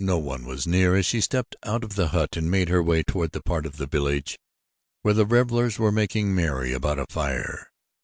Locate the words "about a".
6.72-7.06